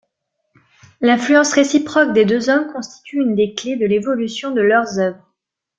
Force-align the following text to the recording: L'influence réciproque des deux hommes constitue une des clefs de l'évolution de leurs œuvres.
L'influence 0.99 1.53
réciproque 1.53 2.11
des 2.11 2.25
deux 2.25 2.49
hommes 2.49 2.71
constitue 2.73 3.17
une 3.21 3.35
des 3.35 3.53
clefs 3.53 3.77
de 3.77 3.85
l'évolution 3.85 4.49
de 4.49 4.61
leurs 4.61 4.97
œuvres. 4.97 5.31